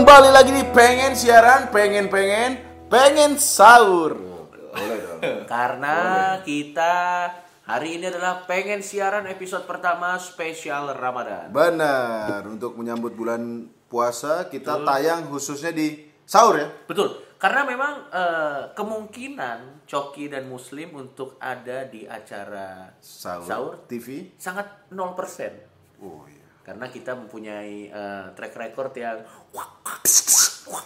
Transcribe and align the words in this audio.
Kembali 0.00 0.32
lagi 0.32 0.48
di 0.48 0.64
pengen 0.72 1.12
siaran, 1.12 1.68
pengen 1.68 2.08
pengen, 2.08 2.56
pengen 2.88 3.36
sahur. 3.36 4.16
Boleh 4.72 4.96
dong. 4.96 5.44
Karena 5.44 5.96
kita 6.40 7.28
hari 7.68 8.00
ini 8.00 8.08
adalah 8.08 8.48
pengen 8.48 8.80
siaran 8.80 9.28
episode 9.28 9.68
pertama 9.68 10.16
spesial 10.16 10.96
Ramadan. 10.96 11.52
Benar. 11.52 12.48
Untuk 12.48 12.80
menyambut 12.80 13.12
bulan 13.12 13.68
puasa 13.92 14.48
kita 14.48 14.80
tayang 14.88 15.28
khususnya 15.28 15.68
di 15.68 16.00
sahur 16.24 16.56
ya. 16.56 16.72
Betul. 16.88 17.20
Karena 17.36 17.68
memang 17.68 18.08
eh, 18.08 18.62
kemungkinan 18.72 19.84
Coki 19.84 20.32
dan 20.32 20.48
Muslim 20.48 20.96
untuk 20.96 21.36
ada 21.36 21.84
di 21.84 22.08
acara 22.08 22.88
Sahur, 23.04 23.44
sahur 23.44 23.72
TV. 23.84 24.32
sangat 24.40 24.64
0%. 24.88 24.96
Oh 26.00 26.24
iya. 26.24 26.40
Karena 26.60 26.86
kita 26.88 27.12
mempunyai 27.16 27.92
eh, 27.92 28.26
track 28.32 28.54
record 28.56 28.96
yang 28.96 29.20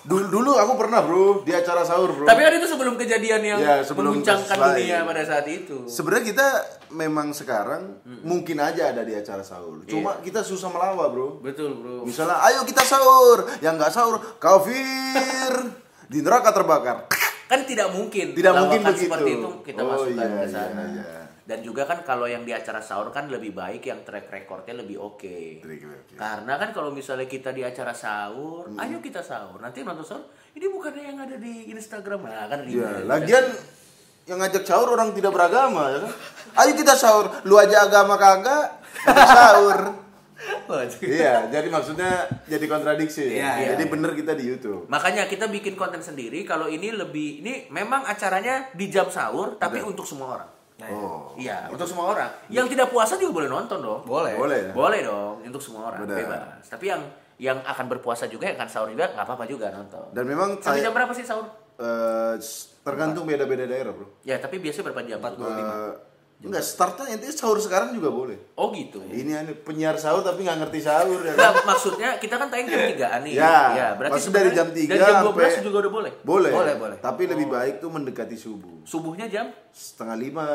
Dulu, 0.05 0.29
dulu 0.31 0.53
aku 0.55 0.73
pernah 0.77 1.01
bro 1.01 1.41
di 1.41 1.53
acara 1.53 1.81
sahur 1.81 2.09
bro. 2.11 2.25
Tapi 2.25 2.41
kan 2.41 2.53
itu 2.55 2.67
sebelum 2.67 2.97
kejadian 2.97 3.41
yang 3.43 3.59
Ya, 3.59 3.81
sebelum 3.81 4.17
mengguncangkan 4.17 4.57
dunia 4.57 5.05
pada 5.05 5.23
saat 5.23 5.45
itu. 5.45 5.85
Sebenarnya 5.85 6.25
kita 6.27 6.47
memang 6.91 7.33
sekarang 7.33 8.01
mungkin 8.21 8.59
aja 8.59 8.89
ada 8.91 9.01
di 9.01 9.13
acara 9.13 9.41
sahur. 9.41 9.85
Cuma 9.85 10.21
kita 10.21 10.41
susah 10.41 10.69
melawan 10.69 11.09
bro. 11.09 11.29
Betul, 11.39 11.77
Bro. 11.77 12.05
Misalnya, 12.05 12.41
ayo 12.45 12.65
kita 12.65 12.81
sahur. 12.81 13.45
Yang 13.61 13.75
nggak 13.77 13.93
sahur, 13.93 14.17
kafir. 14.39 15.53
Di 16.05 16.21
neraka 16.21 16.49
terbakar. 16.51 17.09
kan 17.45 17.61
tidak 17.63 17.93
mungkin 17.93 18.33
Tidak 18.33 18.53
mungkin 18.57 18.81
begitu. 18.83 19.05
seperti 19.05 19.31
itu 19.37 19.51
kita 19.63 19.81
Oh, 19.81 19.89
masukkan 19.91 20.17
iya, 20.27 20.41
ke 20.41 20.49
sana 20.49 20.83
iya, 20.83 21.05
iya. 21.05 21.23
Dan 21.45 21.61
juga 21.61 21.85
kan 21.85 22.01
kalau 22.01 22.25
yang 22.25 22.41
di 22.41 22.57
acara 22.57 22.81
sahur 22.81 23.13
kan 23.13 23.29
lebih 23.29 23.53
baik 23.53 23.85
yang 23.85 24.01
track 24.01 24.33
recordnya 24.33 24.81
lebih 24.81 24.97
oke 24.97 25.61
oke. 25.61 26.17
karena 26.17 26.57
kan 26.57 26.73
kalau 26.73 26.89
misalnya 26.89 27.29
kita 27.29 27.53
di 27.53 27.61
acara 27.61 27.93
sahur 27.93 28.73
ayo 28.81 28.97
kita 29.05 29.21
sahur 29.21 29.61
nanti 29.61 29.85
nonton 29.85 30.09
sahur 30.09 30.25
ini 30.57 30.67
bukannya 30.73 31.03
yang 31.05 31.19
ada 31.21 31.37
di 31.37 31.69
Instagram 31.69 32.25
nah 32.25 32.49
kan 32.49 32.65
di 32.65 32.73
Ya, 32.75 33.05
lagian 33.05 33.45
yang 34.25 34.41
ngajak 34.41 34.65
sahur 34.65 34.97
orang 34.97 35.13
tidak 35.13 35.37
beragama 35.37 35.93
ya 35.93 35.99
kan? 36.01 36.13
Ayo 36.65 36.73
kita 36.81 36.97
sahur. 36.97 37.29
Lu 37.45 37.61
aja 37.61 37.85
agama 37.85 38.17
kagak, 38.17 38.81
sahur. 39.05 40.01
iya, 41.05 41.49
jadi 41.49 41.69
maksudnya 41.69 42.25
jadi 42.49 42.65
kontradiksi. 42.69 43.37
Iya, 43.37 43.77
jadi 43.77 43.85
iya. 43.85 43.93
bener 43.93 44.13
kita 44.17 44.33
di 44.37 44.45
YouTube. 44.49 44.89
makanya 44.93 45.29
kita 45.29 45.49
bikin 45.49 45.77
konten 45.77 46.01
sendiri 46.01 46.45
kalau 46.45 46.69
ini 46.69 46.93
lebih 46.93 47.45
ini 47.45 47.69
memang 47.73 48.05
acaranya 48.05 48.69
di 48.77 48.89
jam 48.93 49.09
sahur 49.09 49.57
tapi 49.57 49.81
untuk 49.81 50.05
semua 50.05 50.41
orang 50.41 50.49
Oh. 50.83 51.31
Iya, 51.39 51.71
untuk 51.71 51.87
semua 51.87 52.11
orang. 52.11 52.31
Yang 52.51 52.75
tidak 52.75 52.91
puasa 52.91 53.15
juga 53.15 53.31
boleh 53.31 53.49
nonton 53.49 53.79
dong. 53.79 54.03
Boleh. 54.03 54.35
Boleh 54.35 54.59
ya? 54.59 54.73
Boleh 54.75 55.01
dong, 55.07 55.39
untuk 55.41 55.63
semua 55.63 55.95
orang, 55.95 56.03
Benar. 56.03 56.19
bebas. 56.19 56.65
Tapi 56.67 56.85
yang 56.91 57.03
yang 57.39 57.59
akan 57.63 57.87
berpuasa 57.91 58.27
juga, 58.27 58.51
yang 58.51 58.59
akan 58.59 58.71
sahur 58.71 58.91
juga, 58.91 59.11
nggak 59.15 59.23
apa-apa 59.27 59.45
juga 59.47 59.71
nonton. 59.71 60.11
Dan 60.11 60.27
memang 60.27 60.59
Sampai 60.59 60.83
jam 60.83 60.91
berapa 60.95 61.15
sih 61.15 61.23
sahur? 61.23 61.47
eh, 61.75 62.35
tergantung 62.87 63.27
beda-beda 63.27 63.67
daerah, 63.67 63.91
Bro. 63.91 64.23
Ya, 64.23 64.39
tapi 64.39 64.63
biasanya 64.63 64.91
berapa 64.91 65.03
jam? 65.07 65.19
Eh, 65.19 65.91
enggak, 66.45 66.65
startnya 66.65 67.17
intinya 67.17 67.33
sahur 67.33 67.59
sekarang 67.59 67.97
juga 67.97 68.13
boleh. 68.13 68.37
Oh 68.55 68.69
gitu. 68.71 69.01
Ini 69.01 69.33
aneh, 69.41 69.57
penyiar 69.57 69.97
sahur 69.97 70.21
tapi 70.21 70.45
nggak 70.45 70.61
ngerti 70.61 70.81
sahur 70.85 71.21
ya. 71.25 71.33
kan? 71.33 71.41
Nggak, 71.41 71.55
maksudnya 71.65 72.09
kita 72.21 72.35
kan 72.37 72.49
tayang 72.53 72.69
jam 72.69 72.83
3 72.85 73.25
nih. 73.25 73.33
Ya, 73.35 73.97
berarti 73.97 74.13
maksud 74.21 74.31
dari 74.31 74.53
sebenarnya 74.53 74.59
jam 74.61 74.69
3 74.69 74.93
dari 74.93 75.01
jam 75.01 75.17
12 75.25 75.33
sampai- 75.33 75.65
juga 75.65 75.77
udah 75.81 75.93
boleh. 75.93 76.13
Boleh. 76.21 76.51
Boleh, 76.53 76.75
boleh. 76.77 76.97
Tapi 77.01 77.23
lebih 77.25 77.47
baik 77.49 77.75
tuh 77.81 77.91
mendekati 77.91 78.37
subuh. 78.37 78.85
Subuhnya 78.85 79.27
jam? 79.27 79.49
setengah 79.75 80.15
lima 80.15 80.47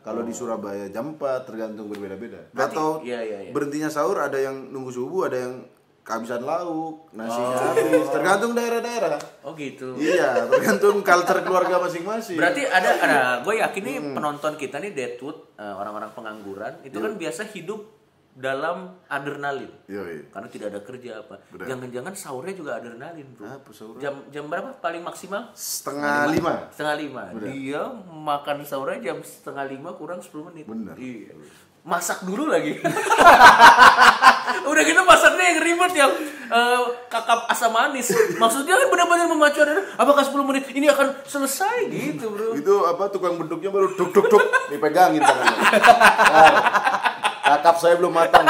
kalau 0.00 0.24
di 0.24 0.32
Surabaya 0.32 0.88
jam 0.88 1.12
4 1.12 1.44
tergantung 1.44 1.92
berbeda-beda 1.92 2.48
atau 2.56 3.04
iya, 3.04 3.20
iya, 3.20 3.38
iya. 3.44 3.50
berhentinya 3.52 3.92
sahur 3.92 4.16
ada 4.16 4.40
yang 4.40 4.72
nunggu 4.72 4.88
subuh 4.88 5.28
ada 5.28 5.36
yang 5.36 5.60
kehabisan 6.02 6.42
lauk 6.42 7.06
nasinya 7.12 7.54
Oh. 7.54 7.62
habis 7.70 8.06
tergantung 8.10 8.52
daerah-daerah 8.52 9.22
Oh 9.40 9.54
gitu. 9.54 9.94
iya 9.94 10.46
tergantung 10.46 10.98
culture 11.00 11.40
keluarga 11.40 11.78
masing-masing 11.78 12.34
Berarti 12.34 12.66
ada, 12.66 12.90
ada 12.98 13.18
gue 13.40 13.54
yakin 13.56 13.82
nih 13.82 13.96
Hmm. 13.98 14.14
penonton 14.14 14.52
kita 14.56 14.76
nih 14.78 14.92
Deadwood, 14.92 15.54
eh, 15.54 15.62
orang-orang 15.72 16.10
pengangguran, 16.10 16.74
itu 16.82 16.98
kan 16.98 17.14
biasa 17.14 17.46
hidup 17.48 17.86
dalam 18.32 18.96
adrenalin. 19.06 19.68
Yoi. 19.86 20.32
Karena 20.32 20.48
tidak 20.48 20.72
ada 20.72 20.80
kerja 20.80 21.20
apa. 21.20 21.36
Jangan-jangan 21.52 22.16
sahurnya 22.16 22.56
juga 22.56 22.80
adrenalin, 22.80 23.28
bro. 23.36 23.44
Apa 23.44 23.70
sahur? 23.70 24.00
Jam 24.00 24.24
jam 24.26 24.48
berapa 24.48 24.72
paling 24.74 25.04
maksimal? 25.04 25.52
setengah 25.52 26.32
lima 26.32 26.64
Setengah 26.72 26.96
lima. 26.96 27.22
Dia 27.44 27.82
makan 28.08 28.64
sahurnya 28.64 29.04
jam 29.04 29.20
setengah 29.20 29.68
lima 29.68 29.92
kurang 29.92 30.18
10 30.18 30.48
menit. 30.48 30.64
Benar. 30.64 30.96
Iya. 30.96 31.36
Masak 31.82 32.22
dulu 32.22 32.46
lagi. 32.46 32.78
Udah 34.70 34.82
gitu 34.82 35.02
masaknya 35.02 35.44
yang 35.44 35.58
ribet 35.60 35.92
yang 35.92 36.12
eh, 36.46 36.80
kakap 37.08 37.44
asam 37.46 37.70
manis. 37.70 38.06
Maksudnya 38.32 38.76
kan 38.76 38.86
benar-benar 38.86 39.26
memacu 39.26 39.58
adrenalin. 39.60 39.82
Apakah 39.96 40.22
10 40.22 40.38
menit 40.44 40.64
ini 40.70 40.86
akan 40.86 41.10
selesai 41.24 41.88
gitu, 41.88 42.30
bro? 42.30 42.54
itu 42.54 42.74
apa 42.82 43.08
tukang 43.08 43.34
beduknya 43.34 43.68
baru 43.68 43.90
duk 43.90 44.10
duk 44.10 44.26
duk 44.26 44.42
dipegangin 44.68 45.18
tangannya 45.18 45.58
Nah, 46.22 46.52
kakap 47.50 47.76
saya 47.76 47.94
belum 47.96 48.12
matang 48.12 48.46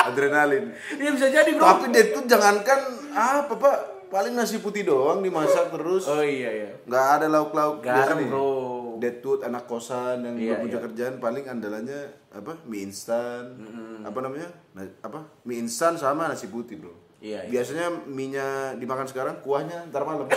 adrenalin 0.00 0.74
Iya 0.92 1.10
bisa 1.10 1.26
jadi, 1.28 1.50
bro. 1.52 1.62
tapi 1.62 1.84
dia 1.88 2.10
tuh 2.10 2.24
jangankan 2.24 2.80
apa 3.10 3.54
pak 3.54 3.76
paling 4.08 4.32
nasi 4.32 4.58
putih 4.58 4.82
doang 4.82 5.20
dimasak 5.20 5.70
terus 5.70 6.06
Oh 6.06 6.20
iya 6.20 6.50
iya. 6.52 6.70
nggak 6.84 7.06
ada 7.14 7.26
lauk-lauk 7.28 7.78
Garam, 7.80 8.16
nih. 8.16 8.26
bro. 8.26 8.73
Deadwood 9.04 9.40
anak 9.42 9.64
kosan 9.64 10.22
yang 10.22 10.34
Iya, 10.34 10.40
belum 10.50 10.62
punya 10.62 10.72
iya. 10.74 10.82
kerjaan 10.82 11.14
paling 11.18 11.44
andalannya 11.44 12.00
apa 12.30 12.56
mie 12.64 12.80
instan 12.82 13.60
apa 14.00 14.18
namanya 14.18 14.48
Na- 14.72 14.96
apa 15.00 15.20
mie 15.42 15.60
instan 15.60 15.94
sama 15.94 16.24
nasi 16.24 16.48
putih 16.48 16.76
bro 16.76 16.96
Iya, 17.20 17.44
iya. 17.44 17.50
biasanya 17.50 17.86
mie 18.06 18.28
nya 18.30 18.46
dimakan 18.74 19.04
sekarang 19.04 19.38
kuahnya 19.38 19.88
ntar 19.88 20.02
malam 20.02 20.24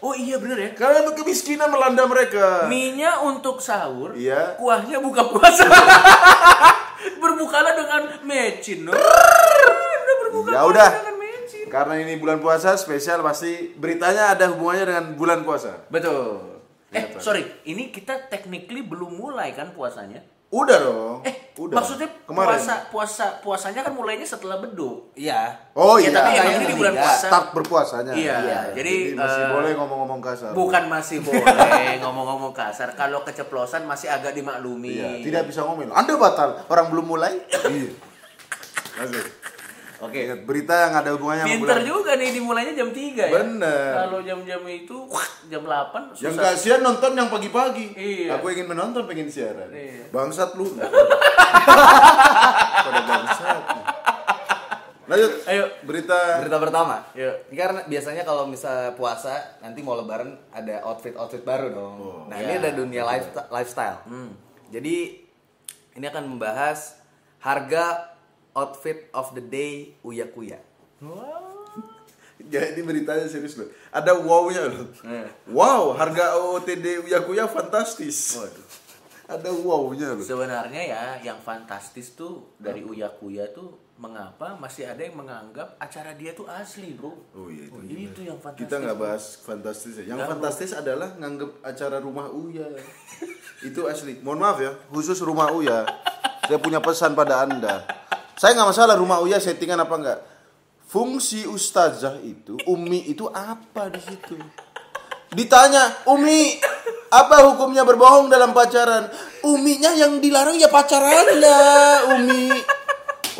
Oh 0.00 0.16
iya 0.16 0.36
bener 0.36 0.56
ya. 0.58 0.70
karena 0.74 1.12
kemiskinan 1.12 1.68
melanda 1.68 2.02
mereka 2.04 2.64
Mie-nya 2.66 3.20
untuk 3.20 3.60
sahur, 3.60 4.16
Iya. 4.16 4.56
kuahnya 4.56 4.96
buka 4.98 5.28
puasa. 5.28 5.68
Berbukalah 7.22 7.72
dengan 7.74 8.02
mecin. 8.22 8.84
no. 8.84 8.92
Udah 8.92 10.16
berbuka 10.20 10.48
ya 10.50 10.60
udah 10.64 10.88
dengan 10.90 11.16
mecin. 11.18 11.66
karena 11.68 11.94
ini 11.98 12.16
bulan 12.16 12.38
puasa 12.38 12.74
spesial 12.74 13.20
pasti 13.20 13.72
beritanya 13.74 14.32
ada 14.32 14.48
hubungannya 14.48 14.84
dengan 14.86 15.04
bulan 15.14 15.40
puasa 15.42 15.84
Betul. 15.86 16.49
Eh, 16.90 16.98
Iya, 17.00 17.22
sorry, 17.22 17.42
ini 17.64 17.88
kita 17.88 18.26
technically 18.26 18.82
belum 18.82 19.14
mulai 19.14 19.54
kan 19.54 19.70
puasanya? 19.70 20.20
udah 20.50 20.78
dong 20.82 21.18
Eh, 21.22 21.54
udah 21.54 21.78
maksudnya 21.78 22.10
kemarin 22.26 22.58
puasa 22.58 22.74
puasa 22.90 23.26
puasanya 23.38 23.86
kan 23.86 23.94
mulainya 23.94 24.26
setelah 24.26 24.58
beduk. 24.58 25.14
Iya. 25.14 25.46
oh 25.78 25.94
Ya, 25.94 26.10
iya 26.10 26.10
tapi 26.10 26.30
Yang 26.34 26.50
ini 26.50 26.64
di 26.66 26.74
bulan 26.74 26.90
ketiga. 26.90 27.06
puasa. 27.06 27.26
start 27.30 27.46
berpuasanya 27.54 28.12
Iya, 28.18 28.34
jadi, 28.74 28.94
masih 29.14 29.42
eh, 29.46 29.50
boleh 29.54 29.70
ngomong-ngomong 29.78 30.18
kasar 30.18 30.50
Bukan 30.50 30.84
masih 30.90 31.22
boleh 31.22 31.94
ngomong-ngomong 32.02 32.50
kasar. 32.50 32.98
Kalau 32.98 33.22
keceplosan 33.22 33.86
masih 33.86 34.10
agak 34.10 34.34
dimaklumi. 34.34 34.90
Iya, 34.90 35.22
tidak 35.22 35.42
bisa 35.46 35.62
ngomel. 35.62 35.94
Anda 35.94 36.18
batal, 36.18 36.66
orang 36.66 36.90
belum 36.90 37.06
mulai. 37.06 37.38
iya. 37.70 37.94
Lanjut. 38.98 39.39
Oke. 40.00 40.16
Ingat, 40.24 40.40
berita 40.42 40.74
yang 40.80 40.94
ada 40.96 41.10
hubungannya 41.12 41.44
sama 41.44 41.52
Pinter 41.54 41.76
bulan. 41.76 41.84
juga 41.86 42.10
nih 42.16 42.30
dimulainya 42.32 42.72
jam 42.72 42.88
3 42.88 42.96
ya. 43.20 43.32
Bener. 43.36 43.92
Kalau 43.94 44.18
jam-jam 44.20 44.60
itu 44.64 44.96
jam 45.46 45.62
8 45.62 46.16
Yang 46.16 46.34
susah. 46.34 46.44
kasihan 46.50 46.80
nonton 46.80 47.12
yang 47.12 47.28
pagi-pagi. 47.28 47.86
Iya. 47.92 48.34
Aku 48.34 48.48
ingin 48.48 48.64
menonton, 48.66 49.04
pengen 49.04 49.28
siaran. 49.28 49.68
Iya. 49.68 50.08
Bangsat 50.08 50.56
lu. 50.56 50.72
Pada 52.80 53.00
bangsat. 53.02 53.62
Lanjut. 55.04 55.32
Ayo. 55.44 55.64
Berita. 55.82 56.38
Berita 56.38 56.56
pertama. 56.56 56.96
Yuk. 57.12 57.34
Ini 57.50 57.56
karena 57.58 57.80
biasanya 57.84 58.22
kalau 58.22 58.46
misal 58.46 58.94
puasa 58.94 59.58
nanti 59.58 59.82
mau 59.82 59.94
lebaran 59.94 60.38
ada 60.48 60.80
outfit 60.82 61.12
outfit 61.12 61.42
baru 61.42 61.68
dong. 61.68 61.94
nah 62.24 62.38
ini 62.38 62.52
ya. 62.54 62.58
ada 62.58 62.70
dunia 62.72 63.02
life- 63.02 63.34
lifestyle. 63.50 64.06
Jadi 64.70 64.96
ini 65.92 66.06
akan 66.06 66.24
membahas 66.26 66.94
harga 67.40 68.14
outfit 68.54 69.08
of 69.12 69.32
the 69.34 69.42
day 69.42 69.94
Uya 70.02 70.26
Kuya. 70.30 70.58
Ya 72.40 72.72
ini 72.72 72.80
beritanya 72.80 73.28
serius 73.28 73.60
loh. 73.60 73.68
Ada 73.92 74.16
wow-nya 74.16 74.64
loh. 74.64 74.88
Eh. 75.04 75.28
Wow, 75.52 75.92
harga 75.92 76.40
OOTD 76.40 77.04
Uyakuya 77.04 77.44
fantastis. 77.44 78.40
Ada 79.28 79.52
wow-nya 79.52 80.16
loh. 80.16 80.24
Sebenarnya 80.24 80.82
ya 80.82 81.02
yang 81.20 81.38
fantastis 81.44 82.16
tuh 82.16 82.56
dari 82.56 82.80
Uya 82.80 83.12
Kuya 83.12 83.44
tuh 83.52 83.76
mengapa 84.00 84.56
masih 84.56 84.88
ada 84.88 85.04
yang 85.04 85.20
menganggap 85.20 85.76
acara 85.76 86.16
dia 86.16 86.32
tuh 86.32 86.48
asli, 86.48 86.96
Bro. 86.96 87.12
Oh 87.36 87.52
iya 87.52 87.68
itu. 87.68 87.76
Itu 88.08 88.20
yang 88.24 88.40
fantastis. 88.40 88.64
Kita 88.64 88.74
nggak 88.80 88.96
bahas 88.96 89.24
fantastis 89.44 89.92
ya. 90.00 90.04
Yang 90.08 90.18
Nggak, 90.24 90.30
fantastis 90.32 90.70
adalah 90.72 91.08
nganggep 91.20 91.50
acara 91.60 91.96
rumah 92.00 92.32
Uya. 92.32 92.64
itu 93.60 93.80
asli. 93.84 94.16
Mohon 94.24 94.40
maaf 94.40 94.58
ya, 94.64 94.72
khusus 94.88 95.20
rumah 95.20 95.52
Uya. 95.52 95.84
Saya 96.48 96.56
punya 96.56 96.80
pesan 96.80 97.12
pada 97.12 97.44
Anda. 97.44 97.99
Saya 98.40 98.56
nggak 98.56 98.72
masalah 98.72 98.96
rumah 98.96 99.20
Uya 99.20 99.36
settingan 99.36 99.84
apa 99.84 99.94
enggak. 100.00 100.18
Fungsi 100.88 101.44
ustazah 101.44 102.16
itu, 102.24 102.56
Umi 102.64 103.12
itu 103.12 103.28
apa 103.28 103.92
di 103.92 104.00
situ? 104.00 104.32
Ditanya, 105.36 106.08
Umi, 106.08 106.56
apa 107.12 107.44
hukumnya 107.52 107.84
berbohong 107.84 108.32
dalam 108.32 108.56
pacaran? 108.56 109.12
Uminya 109.44 109.92
yang 109.92 110.24
dilarang 110.24 110.56
ya 110.56 110.72
pacarannya, 110.72 111.60
Umi. 112.16 112.48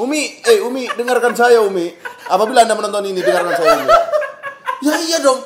Umi, 0.05 0.21
eh 0.45 0.61
Umi, 0.69 0.85
dengarkan 0.93 1.33
saya 1.33 1.65
Umi. 1.65 1.89
Apabila 2.29 2.69
anda 2.69 2.77
menonton 2.77 3.09
ini, 3.09 3.25
dengarkan 3.25 3.57
saya 3.57 3.81
Umi. 3.81 3.89
Ya 4.85 5.01
iya 5.01 5.19
dong. 5.25 5.41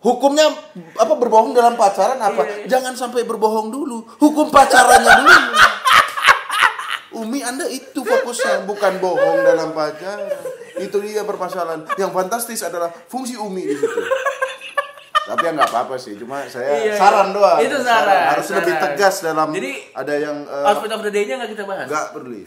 Hukumnya 0.00 0.48
apa 0.96 1.12
berbohong 1.12 1.52
dalam 1.52 1.76
pacaran 1.76 2.24
apa? 2.24 2.64
Jangan 2.72 2.96
sampai 2.96 3.20
berbohong 3.28 3.68
dulu. 3.68 4.16
Hukum 4.16 4.48
pacarannya 4.48 5.12
dulu. 5.12 5.36
Umi 7.14 7.40
Anda 7.40 7.66
itu 7.66 8.00
fokusnya 8.00 8.64
bukan 8.64 8.98
bohong 8.98 9.38
dalam 9.42 9.70
pacaran. 9.70 10.28
Itu 10.74 10.98
dia 10.98 11.22
permasalahan. 11.22 11.86
Yang 11.94 12.10
fantastis 12.12 12.60
adalah 12.60 12.90
fungsi 13.06 13.34
Umi 13.34 13.62
di 13.62 13.74
situ. 13.74 14.00
Tapi 15.24 15.40
ya 15.40 15.50
nggak 15.52 15.72
apa-apa 15.72 15.96
sih, 15.96 16.20
cuma 16.20 16.44
saya 16.44 16.84
Iya, 16.84 17.00
saran 17.00 17.32
iya. 17.32 17.34
doang. 17.34 17.58
Itu 17.58 17.76
saran, 17.80 18.24
Harus 18.28 18.44
saran. 18.44 18.58
lebih 18.60 18.74
tegas 18.76 19.14
dalam 19.24 19.48
Jadi, 19.50 19.72
ada 19.96 20.14
yang 20.14 20.36
eh, 20.44 20.68
Outfit 20.68 20.92
of 20.92 21.00
the 21.00 21.08
day-nya 21.08 21.34
nggak 21.40 21.50
kita 21.50 21.64
bahas. 21.64 21.86
nggak 21.88 22.06
perlu. 22.12 22.44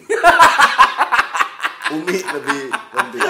Umi 1.87 2.17
lebih 2.19 2.61
penting. 2.91 3.23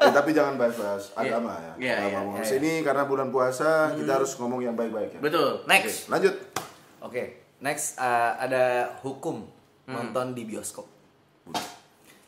Eh, 0.00 0.10
tapi 0.10 0.30
jangan 0.32 0.56
bahas-bahas 0.56 1.12
agama 1.14 1.52
ya. 1.54 1.72
Iya, 1.76 1.94
Agama. 2.00 2.30
iya, 2.32 2.40
Mas 2.40 2.50
iya. 2.50 2.56
ini 2.58 2.72
karena 2.80 3.04
bulan 3.04 3.28
puasa 3.28 3.92
kita 3.92 4.16
harus 4.16 4.32
ngomong 4.34 4.64
yang 4.64 4.74
baik-baik 4.74 5.14
ya. 5.14 5.20
Betul. 5.20 5.60
Next. 5.68 6.08
Lanjut. 6.08 6.34
Oke, 6.98 7.22
next 7.60 8.00
uh, 8.00 8.34
ada 8.34 8.96
hukum 9.04 9.44
nonton 9.86 10.32
di 10.32 10.42
bioskop. 10.44 10.86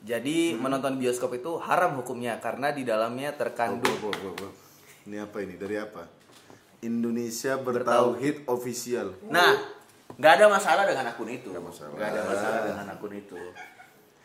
Jadi 0.07 0.55
menonton 0.55 1.01
bioskop 1.03 1.35
itu 1.35 1.59
haram 1.59 1.99
hukumnya 1.99 2.39
karena 2.39 2.71
di 2.71 2.87
dalamnya 2.87 3.35
terkandung 3.35 3.97
Bo, 3.99 4.13
bo, 4.15 4.31
bo. 4.39 4.49
Ini 5.07 5.23
apa 5.23 5.43
ini? 5.43 5.59
Dari 5.59 5.77
apa? 5.79 6.03
Indonesia 6.85 7.59
bertauhid 7.59 8.47
official. 8.47 9.17
Nah, 9.33 9.57
nggak 10.15 10.33
ada 10.39 10.47
masalah 10.47 10.85
dengan 10.87 11.11
akun 11.11 11.31
itu. 11.33 11.51
Nggak 11.51 11.65
masalah. 11.65 11.95
Nggak 11.97 12.09
ada 12.13 12.23
masalah 12.23 12.61
dengan 12.63 12.87
akun 12.95 13.15
itu. 13.17 13.41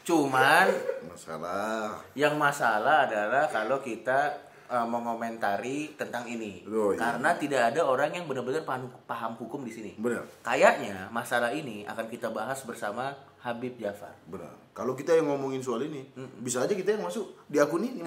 Cuman 0.01 0.68
Masalah. 1.06 2.01
yang 2.18 2.34
masalah 2.38 3.06
adalah 3.06 3.45
kalau 3.54 3.77
kita 3.86 4.34
eh, 4.71 4.88
mengomentari 4.88 5.91
tentang 6.00 6.23
ini. 6.31 6.63
Oh, 6.71 6.95
iya. 6.95 7.03
Karena 7.03 7.35
tidak 7.35 7.62
ada 7.75 7.83
orang 7.83 8.15
yang 8.15 8.25
benar-benar 8.31 8.63
paham, 8.63 8.88
paham 9.03 9.35
hukum 9.35 9.68
di 9.68 9.75
sini. 9.75 9.91
Benar. 10.00 10.23
Kayaknya 10.47 11.12
masalah 11.12 11.51
ini 11.51 11.83
akan 11.83 12.07
kita 12.07 12.31
bahas 12.31 12.63
bersama 12.63 13.12
Habib 13.44 13.75
Jafar. 13.75 14.15
Benar. 14.31 14.56
Kalau 14.71 14.95
kita 14.95 15.12
yang 15.12 15.27
ngomongin 15.27 15.59
soal 15.59 15.83
ini, 15.83 16.07
bisa 16.39 16.63
aja 16.63 16.71
kita 16.71 16.95
yang 16.95 17.03
masuk 17.03 17.27
di 17.51 17.59
akun 17.59 17.83
ini. 17.83 18.00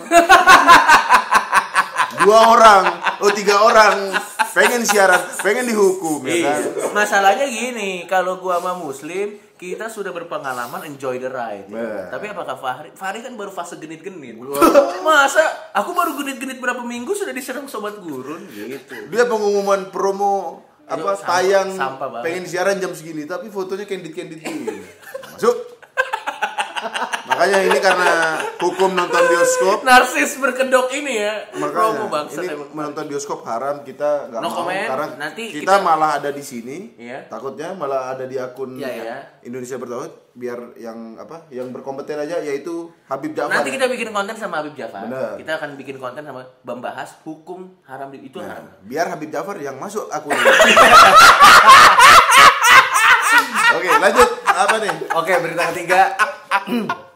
Dua 2.25 2.41
orang, 2.57 2.85
oh 3.21 3.33
tiga 3.35 3.59
orang, 3.61 4.15
pengen 4.55 4.87
siaran, 4.87 5.19
pengen 5.43 5.67
dihukum 5.67 6.23
ya 6.25 6.47
kan? 6.47 6.61
Iya. 6.63 6.95
Masalahnya 6.95 7.47
gini, 7.51 8.07
kalau 8.07 8.39
gua 8.39 8.63
sama 8.63 8.79
Muslim, 8.79 9.35
kita 9.55 9.87
sudah 9.87 10.11
berpengalaman 10.11 10.83
enjoy 10.85 11.23
the 11.23 11.31
ride. 11.31 11.71
Benar. 11.71 12.11
Tapi 12.11 12.27
apakah 12.27 12.59
Fahri? 12.59 12.91
Fahri 12.93 13.23
kan 13.23 13.39
baru 13.39 13.55
fase 13.55 13.79
genit-genit. 13.79 14.35
Masa 15.07 15.43
aku 15.71 15.95
baru 15.95 16.19
genit-genit 16.19 16.59
berapa 16.59 16.83
minggu 16.83 17.15
sudah 17.15 17.31
diserang 17.31 17.71
sobat 17.71 18.03
gurun 18.03 18.45
gitu. 18.51 19.09
Dia 19.09 19.31
pengumuman 19.31 19.95
promo 19.95 20.63
apa 20.85 21.17
sampah- 21.17 21.25
tayang 21.25 21.69
sampah 21.73 22.09
banget. 22.13 22.25
pengen 22.29 22.45
siaran 22.45 22.77
jam 22.77 22.93
segini, 22.93 23.25
tapi 23.25 23.49
fotonya 23.49 23.89
candid-candid 23.89 24.37
gini. 24.37 24.85
Masuk. 25.33 25.74
Makanya 27.25 27.59
ini 27.63 27.79
karena 27.79 28.11
hukum 28.59 28.93
nonton 28.93 29.23
bioskop 29.25 29.81
Narsis 29.81 30.37
berkedok 30.37 30.93
ini 30.93 31.19
ya. 31.19 31.49
Promo 31.51 31.65
Makanya 31.65 32.05
bangsa 32.07 32.39
ini 32.39 32.53
emang. 32.53 32.69
menonton 32.71 33.05
bioskop 33.07 33.41
haram 33.43 33.81
kita 33.81 34.29
nggak 34.29 34.41
No 34.41 34.47
mau 34.47 34.57
comment. 34.61 34.85
karena 34.87 35.07
Nanti 35.19 35.43
kita, 35.51 35.61
kita- 35.73 35.81
malah 35.81 36.11
ada 36.15 36.29
di 36.29 36.41
sini 36.41 36.93
Iya. 36.95 37.25
takutnya 37.27 37.73
malah 37.73 38.13
ada 38.13 38.25
di 38.25 38.37
akun 38.37 38.77
Iya, 38.77 38.91
iya. 38.91 39.17
Indonesia 39.43 39.75
bertauhid 39.75 40.13
biar 40.35 40.59
yang 40.77 41.17
apa 41.17 41.47
yang 41.49 41.71
berkompeten 41.71 42.19
aja 42.19 42.37
yaitu 42.41 42.91
Habib 43.05 43.33
Jafar 43.33 43.57
Nanti 43.57 43.71
kita 43.71 43.87
bikin 43.87 44.11
konten 44.11 44.35
sama 44.35 44.61
Habib 44.61 44.75
Jafar. 44.75 45.05
Bener. 45.05 45.37
Kita 45.37 45.53
akan 45.57 45.71
bikin 45.75 45.97
konten 45.97 46.21
sama 46.21 46.45
membahas 46.61 47.09
hukum 47.23 47.73
haram 47.83 48.11
di 48.11 48.21
itu 48.23 48.37
Nah, 48.37 48.53
haram. 48.53 48.69
biar 48.83 49.09
Habib 49.09 49.31
Jafar 49.31 49.57
yang 49.59 49.77
masuk 49.77 50.05
akun. 50.09 50.37
Oke 53.75 53.89
lanjut 53.91 54.29
apa 54.45 54.77
nih 54.79 54.93
Oke, 55.15 55.33
berita 55.41 55.65
ketiga. 55.73 56.01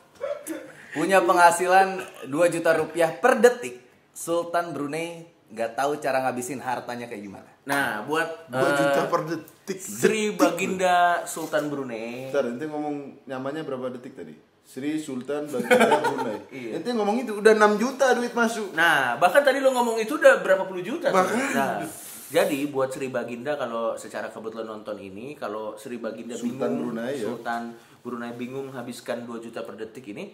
Punya 0.99 1.19
penghasilan 1.23 1.89
2 2.27 2.55
juta 2.55 2.71
rupiah 2.75 3.15
per 3.15 3.39
detik. 3.39 3.79
Sultan 4.11 4.75
Brunei 4.75 5.39
nggak 5.49 5.79
tahu 5.79 5.97
cara 5.97 6.21
ngabisin 6.29 6.61
hartanya 6.61 7.09
kayak 7.09 7.23
gimana. 7.25 7.51
Nah, 7.65 8.05
buat 8.05 8.51
2 8.53 8.59
eh, 8.59 8.73
juta 8.77 9.01
per 9.09 9.21
detik 9.25 9.79
Sri 9.81 10.33
Detik. 10.33 10.41
Baginda 10.41 11.25
Sultan 11.25 11.73
Brunei. 11.73 12.29
Bentar, 12.29 12.45
ente 12.49 12.65
ngomong 12.69 13.25
nyamannya 13.25 13.63
berapa 13.65 13.89
detik 13.97 14.13
tadi? 14.19 14.35
Sri 14.69 15.01
Sultan 15.01 15.49
Baginda 15.53 16.01
Brunei. 16.05 16.39
Iya. 16.53 16.71
Ente 16.81 16.91
ngomong 16.93 17.17
itu 17.25 17.33
udah 17.41 17.53
6 17.57 17.81
juta 17.81 18.07
duit 18.13 18.35
masuk. 18.37 18.77
Nah, 18.77 19.17
bahkan 19.17 19.41
tadi 19.41 19.65
lo 19.65 19.73
ngomong 19.73 19.97
itu 20.03 20.21
udah 20.21 20.45
berapa 20.45 20.69
puluh 20.69 20.85
juta. 20.85 21.09
Bahkan. 21.09 21.53
Nah, 21.57 21.81
jadi 22.29 22.69
buat 22.69 22.93
Sri 22.93 23.09
Baginda 23.09 23.57
kalau 23.57 23.97
secara 23.97 24.29
kebetulan 24.29 24.69
nonton 24.69 25.01
ini, 25.01 25.33
kalau 25.33 25.81
Sri 25.81 25.97
Baginda 25.97 26.37
Sultan 26.37 26.77
bingung, 26.77 26.93
Brunei, 26.93 27.17
ya. 27.17 27.25
Sultan 27.25 27.63
Brunei 28.05 28.33
bingung 28.37 28.69
habiskan 28.77 29.25
2 29.25 29.41
juta 29.41 29.65
per 29.65 29.81
detik 29.81 30.13
ini, 30.13 30.29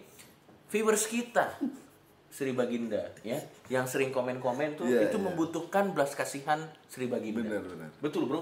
viewers 0.69 1.05
kita 1.05 1.55
Sri 2.35 2.51
Baginda 2.51 3.15
ya, 3.23 3.39
yang 3.71 3.87
sering 3.87 4.11
komen-komen 4.11 4.75
tuh 4.75 4.83
Iya, 4.83 5.07
itu 5.07 5.15
iya. 5.15 5.23
membutuhkan 5.23 5.95
belas 5.95 6.11
kasihan 6.11 6.59
Sri 6.91 7.07
Baginda. 7.07 7.39
Benar, 7.39 7.63
benar. 7.63 7.89
Betul, 8.03 8.27
Bro. 8.27 8.41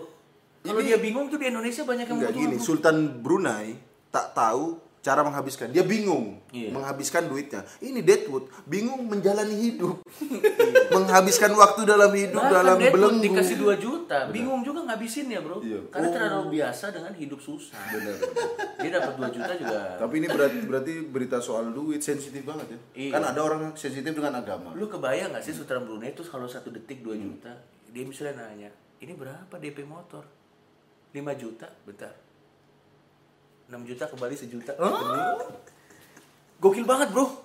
Kalau 0.63 0.81
dia 0.81 0.97
bingung 0.97 1.29
tuh 1.29 1.37
di 1.37 1.51
Indonesia 1.51 1.83
banyak 1.85 2.07
yang 2.09 2.17
membutuhkan. 2.17 2.41
gini, 2.49 2.55
Sultan 2.57 2.97
Brunei 3.21 3.77
tak 4.09 4.33
tahu 4.33 4.79
cara 5.03 5.19
menghabiskan. 5.19 5.67
Dia 5.69 5.83
bingung 5.83 6.39
Iya. 6.49 6.71
menghabiskan 6.71 7.27
duitnya. 7.27 7.67
Ini 7.77 7.99
Deadwood 7.99 8.47
bingung 8.63 9.03
menjalani 9.03 9.51
hidup. 9.51 9.99
menghabiskan 10.95 11.51
waktu 11.51 11.83
dalam 11.83 12.07
hidup 12.09 12.39
Bahkan 12.39 12.55
dalam 12.55 12.77
Deadwood 12.79 12.95
belenggu. 13.19 13.23
dikasih 13.27 13.55
2 13.59 13.75
juta, 13.75 14.17
bingung 14.31 14.63
juga 14.63 14.87
ngabisin 14.87 15.27
ya 15.27 15.43
bro, 15.43 15.59
Iya. 15.59 15.91
karena 15.91 16.07
Oh. 16.07 16.13
terlalu 16.13 16.43
biasa 16.55 16.85
dengan 16.89 17.11
hidup 17.11 17.39
susah. 17.39 17.83
Benar. 17.91 18.15
Dia 18.79 18.89
dapat 18.93 19.13
2 19.13 19.29
juta 19.29 19.53
juga. 19.53 19.79
Tapi 19.99 20.13
ini 20.15 20.27
berarti 20.27 20.57
berarti 20.63 20.93
berita 21.03 21.37
soal 21.37 21.69
duit 21.69 21.99
sensitif 21.99 22.41
banget 22.41 22.71
ya. 22.71 22.79
Iya. 22.95 23.11
Kan 23.11 23.23
ada 23.27 23.39
orang 23.43 23.61
sensitif 23.75 24.09
dengan 24.09 24.33
agama. 24.33 24.71
Lu 24.71 24.87
kebayang 24.87 25.35
gak 25.35 25.43
sih 25.43 25.51
Sultan 25.51 25.83
Brunei 25.83 26.11
itu 26.11 26.23
kalau 26.23 26.47
satu 26.47 26.71
detik 26.71 27.03
2 27.03 27.11
juta, 27.13 27.51
dia 27.89 28.07
misalnya 28.07 28.47
nanya, 28.47 28.71
ini 28.99 29.11
berapa 29.11 29.51
DP 29.53 29.83
motor? 29.83 30.23
5 31.11 31.35
juta, 31.35 31.67
bentar. 31.83 32.15
6 33.69 33.89
juta 33.89 34.03
kembali 34.09 34.35
sejuta. 34.35 34.73
Gokil 36.59 36.85
banget 36.87 37.11
bro. 37.11 37.43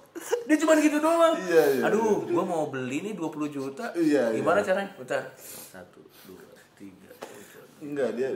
Dia 0.51 0.57
cuma 0.59 0.75
gitu 0.79 0.99
doang. 0.99 1.35
Iya, 1.39 1.65
iya, 1.79 1.83
Aduh, 1.87 2.27
gua 2.27 2.43
mau 2.43 2.67
beli 2.67 3.07
nih 3.07 3.15
20 3.15 3.55
juta. 3.55 3.95
Iya, 3.95 4.35
Gimana 4.35 4.59
iya. 4.63 4.67
caranya? 4.67 4.91
Bentar. 4.99 5.23
1, 5.39 5.79
2, 6.27 6.35
3, 6.75 7.87
Enggak, 7.87 8.11
dia 8.19 8.31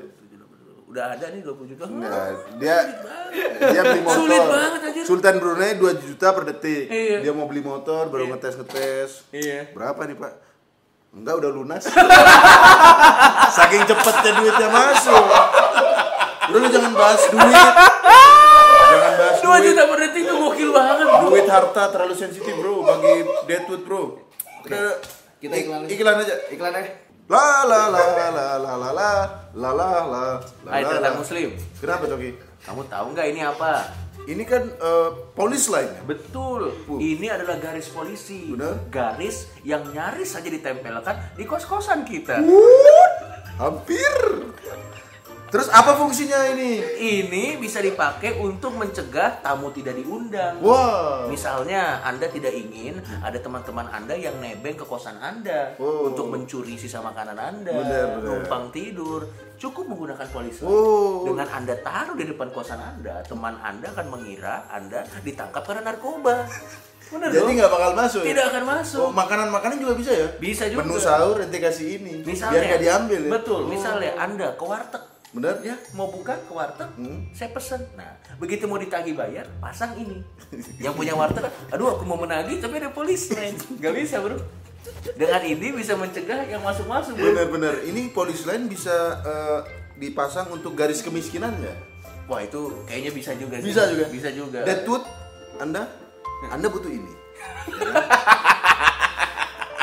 Udah 0.93 1.17
ada 1.17 1.25
nih 1.33 1.41
20 1.41 1.73
juta. 1.73 1.89
Enggak, 1.89 2.37
dia 2.61 2.77
dia 3.73 3.81
beli 3.81 4.01
motor. 4.05 4.19
Sulit 4.21 4.43
banget, 4.45 4.81
anjir. 4.85 5.05
Sultan 5.09 5.35
Brunei 5.41 5.73
2 5.81 6.05
juta 6.05 6.27
per 6.37 6.45
detik. 6.53 6.85
Iya. 6.93 7.19
Dia 7.25 7.33
mau 7.33 7.49
beli 7.49 7.65
motor 7.65 8.13
baru 8.13 8.29
ngetes-ngetes. 8.29 9.33
Iya. 9.33 9.73
Berapa 9.73 10.05
nih, 10.05 10.21
Pak? 10.21 10.33
Enggak, 11.17 11.35
udah 11.41 11.51
lunas. 11.51 11.85
Saking 13.57 13.89
cepetnya 13.89 14.31
duitnya 14.37 14.69
masuk. 14.69 15.25
Udah 16.53 16.61
lu 16.61 16.69
jangan 16.69 16.93
bahas 16.93 17.23
duit. 17.25 17.41
Jangan 18.93 19.13
bahas 19.17 19.37
2 19.37 19.49
duit. 19.49 19.63
juta 19.67 19.83
per 19.89 19.99
detik 19.99 20.23
itu 20.23 20.35
gokil 20.37 20.69
banget 20.71 20.97
bro. 21.03 21.27
Duit 21.27 21.49
harta 21.49 21.83
terlalu 21.89 22.15
sensitif, 22.15 22.55
Bro, 22.55 22.85
bagi 22.85 23.15
Deadwood, 23.49 23.83
Bro. 23.83 24.03
Udah, 24.63 25.01
Kita 25.41 25.55
iklan 25.57 25.81
aja. 25.83 25.91
iklan 25.91 26.17
aja. 26.19 26.35
Iklan 26.49 26.73
eh. 26.77 26.87
La 27.25 27.65
la 27.65 27.89
la 27.89 28.03
la 28.05 28.27
la 28.29 28.47
la 28.59 28.75
la 28.77 28.91
la 28.91 28.91
la 28.93 29.11
la 29.55 29.71
la 29.73 29.91
la 30.05 30.23
Hai 30.69 30.85
la, 30.85 30.91
tentang 30.93 31.15
la. 31.17 31.19
muslim. 31.19 31.49
Kenapa, 31.81 32.05
Coki? 32.05 32.31
Kamu 32.63 32.83
tahu 32.85 33.07
nggak 33.11 33.27
ini 33.27 33.41
apa? 33.43 33.73
Ini 34.23 34.43
kan 34.45 34.63
eh, 34.69 35.09
polis 35.33 35.67
line. 35.67 36.05
Betul. 36.05 36.71
Ini 36.93 37.27
adalah 37.33 37.57
garis 37.59 37.89
polisi. 37.89 38.53
Benar. 38.53 38.87
Garis 38.87 39.49
yang 39.63 39.83
nyaris 39.89 40.31
saja 40.31 40.47
ditempelkan 40.47 41.33
di 41.33 41.43
kos-kosan 41.43 42.05
kita. 42.05 42.39
Hampir. 43.57 44.15
Terus 45.53 45.69
apa 45.69 45.93
fungsinya 45.95 46.49
ini? 46.49 46.81
Ini 46.97 47.61
bisa 47.61 47.79
dipakai 47.79 48.41
untuk 48.41 48.73
mencegah 48.73 49.45
tamu 49.45 49.69
tidak 49.69 50.01
diundang. 50.01 50.57
Wow. 50.65 51.29
Misalnya 51.29 52.01
Anda 52.01 52.25
tidak 52.27 52.57
ingin 52.57 52.97
ada 53.21 53.37
teman-teman 53.37 53.85
Anda 53.87 54.17
yang 54.17 54.41
nebeng 54.41 54.75
ke 54.75 54.83
kosan 54.83 55.21
Anda 55.21 55.77
Oh. 55.77 56.09
untuk 56.09 56.33
mencuri 56.33 56.81
sisa 56.81 57.05
makanan 57.05 57.37
Anda, 57.37 57.69
Benar, 57.69 58.05
benar. 58.17 58.25
numpang 58.25 58.73
tidur. 58.73 59.29
Cukup 59.61 59.93
menggunakan 59.93 60.25
polis 60.27 60.57
line. 60.57 60.73
Oh. 60.73 61.29
Dengan 61.29 61.45
Anda 61.53 61.77
taruh 61.77 62.17
di 62.17 62.25
depan 62.25 62.49
kosan 62.49 62.81
Anda, 62.81 63.21
teman 63.21 63.61
Anda 63.61 63.93
akan 63.93 64.09
mengira 64.09 64.65
Anda 64.73 65.05
ditangkap 65.21 65.69
karena 65.69 65.85
narkoba. 65.85 66.49
Benar 67.13 67.29
Jadi 67.29 67.61
nggak 67.61 67.69
bakal 67.69 67.93
masuk. 67.93 68.25
ya? 68.25 68.33
Tidak 68.33 68.45
akan 68.49 68.65
masuk. 68.65 69.05
Oh, 69.05 69.13
makanan-makanan 69.13 69.77
juga 69.77 70.01
bisa 70.01 70.17
ya? 70.17 70.33
Bisa 70.41 70.65
juga. 70.65 70.81
Menu 70.81 70.97
sahur 70.97 71.37
ente 71.37 71.61
kasih 71.61 72.01
ini. 72.01 72.25
Misalnya, 72.25 72.57
Biar 72.57 72.65
nggak 72.73 72.83
diambil 72.89 73.21
ya. 73.21 73.31
Betul. 73.37 73.61
Oh. 73.61 73.69
Misalnya 73.69 74.11
Anda 74.17 74.49
ke 74.57 74.65
warteg 74.65 75.12
Bener? 75.33 75.57
Ya, 75.65 75.77
mau 75.97 76.13
buka 76.13 76.37
ke 76.37 76.53
warteg, 76.53 76.93
Hmm. 77.01 77.25
saya 77.33 77.49
pesen. 77.51 77.81
Nah, 77.97 78.13
begitu 78.37 78.69
mau 78.69 78.77
ditagih 78.77 79.17
bayar, 79.17 79.49
pasang 79.59 79.97
ini. 79.97 80.21
Yang 80.77 80.93
punya 80.93 81.17
warteg, 81.17 81.49
aduh 81.73 81.97
aku 81.97 82.05
mau 82.05 82.21
menagih 82.21 82.61
tapi 82.61 82.77
ada 82.77 82.93
polisi 82.93 83.33
lain. 83.33 83.57
Gak 83.81 83.97
bisa 83.97 84.21
bro. 84.21 84.37
Dengan 85.17 85.41
ini 85.41 85.73
bisa 85.73 85.97
mencegah 85.97 86.45
yang 86.45 86.61
masuk-masuk 86.61 87.17
bro. 87.17 87.25
Bener-bener. 87.33 87.81
Ini 87.81 88.13
polis 88.13 88.45
lain 88.45 88.69
bisa 88.69 88.93
eh, 89.25 89.61
dipasang 89.97 90.53
untuk 90.53 90.77
garis 90.77 91.01
kemiskinan 91.01 91.57
nggak? 91.57 91.79
Wah 92.29 92.45
itu 92.45 92.85
kayaknya 92.85 93.11
bisa 93.11 93.33
juga 93.33 93.57
sih. 93.57 93.73
Bisa 93.73 93.83
juga. 93.89 94.05
Bisa 94.13 94.29
juga. 94.31 94.59
Deadwood, 94.63 95.05
Anda, 95.57 95.89
Anda 96.53 96.69
butuh 96.69 96.93
ini. 96.93 97.13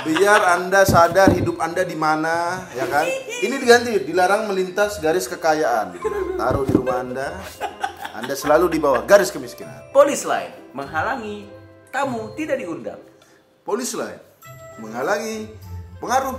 Biar 0.05 0.41
Anda 0.55 0.87
sadar 0.87 1.35
hidup 1.35 1.59
Anda 1.59 1.83
di 1.83 1.95
mana, 1.97 2.63
ya 2.71 2.87
kan? 2.87 3.03
Ini 3.43 3.55
diganti, 3.59 3.91
dilarang 4.07 4.47
melintas 4.47 4.99
garis 5.03 5.27
kekayaan. 5.27 5.99
Taruh 6.39 6.63
di 6.63 6.73
rumah 6.75 7.03
Anda. 7.03 7.35
Anda 8.15 8.33
selalu 8.35 8.71
di 8.75 8.79
bawah 8.79 9.03
garis 9.03 9.31
kemiskinan. 9.31 9.91
Polis 9.91 10.23
lain 10.23 10.51
menghalangi 10.71 11.47
tamu 11.91 12.31
tidak 12.35 12.59
diundang. 12.59 12.99
Polis 13.63 13.91
lain 13.95 14.19
menghalangi 14.79 15.51
pengaruh 15.99 16.35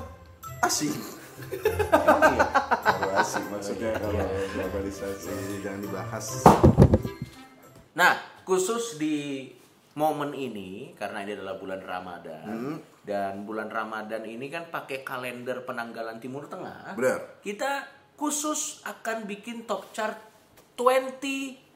asing. 0.64 0.92
Pengaruh 1.88 3.16
asing 3.20 3.44
maksudnya 3.48 3.96
kalau 3.96 4.24
globalisasi 4.56 5.64
jangan 5.64 5.80
dibahas. 5.80 6.26
Nah, 7.96 8.12
khusus 8.44 8.96
di 9.00 9.48
momen 9.96 10.32
ini 10.32 10.94
karena 10.96 11.26
ini 11.26 11.34
adalah 11.36 11.58
bulan 11.58 11.80
Ramadan 11.82 12.44
Hmm. 12.46 12.76
Dan 13.00 13.42
bulan 13.42 13.66
Ramadan 13.66 14.22
ini 14.22 14.46
kan 14.46 14.68
pakai 14.68 15.00
kalender 15.00 15.64
penanggalan 15.64 16.18
Timur 16.18 16.44
Tengah. 16.46 16.92
Benar. 16.92 17.40
Kita 17.40 17.84
khusus 18.14 18.84
akan 18.84 19.24
bikin 19.24 19.64
top 19.64 19.88
chart 19.90 20.16
20 20.76 21.20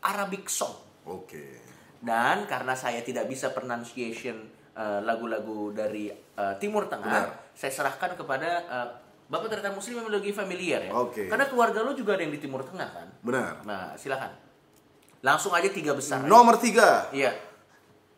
Arabic 0.02 0.46
song. 0.46 0.76
Oke. 1.04 1.60
Dan 1.98 2.44
karena 2.44 2.72
saya 2.72 3.00
tidak 3.00 3.24
bisa 3.24 3.48
pronunciation 3.50 4.44
eh, 4.72 5.00
lagu-lagu 5.00 5.72
dari 5.72 6.08
eh, 6.12 6.54
Timur 6.56 6.84
Tengah, 6.86 7.08
Benar. 7.32 7.52
saya 7.52 7.72
serahkan 7.72 8.12
kepada 8.14 8.48
eh, 8.62 8.88
Bapak 9.24 9.48
ternyata 9.48 9.72
Muslim 9.72 10.04
yang 10.04 10.12
lebih 10.12 10.36
familiar 10.36 10.84
ya. 10.84 10.92
Oke. 10.92 11.24
Karena 11.26 11.48
keluarga 11.48 11.80
lo 11.80 11.96
juga 11.96 12.12
ada 12.12 12.22
yang 12.22 12.32
di 12.32 12.40
Timur 12.40 12.60
Tengah 12.60 12.88
kan. 12.92 13.08
Benar. 13.24 13.64
Nah, 13.64 13.96
silakan. 13.96 14.36
Langsung 15.24 15.56
aja 15.56 15.72
tiga 15.72 15.96
besar. 15.96 16.20
aja. 16.20 16.28
Nomor 16.28 16.60
tiga 16.60 17.08
Iya, 17.08 17.32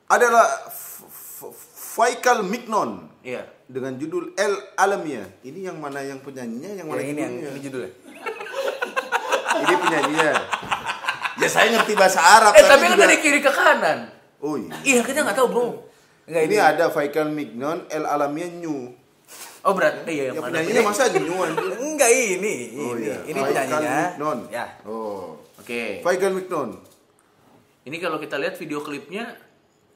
adalah 0.07 0.67
F- 0.67 1.07
F- 1.39 1.71
Faikal 1.97 2.45
Mignon 2.45 3.09
iya. 3.25 3.41
dengan 3.65 3.97
judul 3.97 4.37
El 4.37 4.53
Alamiah. 4.77 5.25
Ini 5.41 5.73
yang 5.73 5.81
mana 5.81 6.05
yang 6.05 6.21
penyanyinya, 6.21 6.77
yang 6.77 6.87
mana 6.93 7.01
Yang 7.01 7.09
ini 7.09 7.21
yang 7.25 7.35
ini 7.41 7.61
judulnya. 7.65 7.93
Ini 9.65 9.75
penyanyinya. 9.81 10.33
ya 11.41 11.49
saya 11.49 11.73
ngerti 11.73 11.97
bahasa 11.97 12.21
Arab. 12.21 12.53
Eh 12.53 12.61
tapi 12.61 12.85
kan 12.85 12.93
juga- 12.93 13.09
dari 13.09 13.17
kiri 13.25 13.41
ke 13.41 13.49
kanan. 13.49 14.13
Oh 14.45 14.61
iya. 14.61 14.69
Iya 14.85 15.01
kita 15.01 15.25
nggak 15.25 15.33
tahu 15.33 15.49
bro. 15.49 15.67
Enggak 16.29 16.43
ini 16.45 16.57
ada 16.61 16.93
Faikal 16.93 17.33
Mignon 17.33 17.89
El 17.89 18.05
Alamiah 18.05 18.53
New. 18.53 18.93
Oh 19.65 19.73
berarti 19.73 20.13
iya 20.13 20.25
yang 20.29 20.37
Ya 20.37 20.41
mana? 20.45 20.53
penyanyinya 20.61 20.83
masa 20.85 21.09
New? 21.09 21.33
Enggak 21.81 22.11
ini, 22.13 22.55
Oh 22.77 22.93
ini. 22.93 23.09
iya. 23.09 23.17
Ini 23.25 23.39
Faikal 23.41 23.65
penyanyinya. 23.65 23.97
Mignon. 24.13 24.39
Ya. 24.53 24.67
Oh. 24.85 25.41
Oke. 25.57 26.05
Faikal 26.05 26.37
Mignon. 26.37 26.77
Ini 27.89 27.97
kalau 27.97 28.21
kita 28.21 28.37
lihat 28.37 28.61
video 28.61 28.85
klipnya 28.85 29.33